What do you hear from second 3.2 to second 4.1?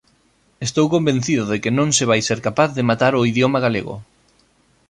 idioma galego.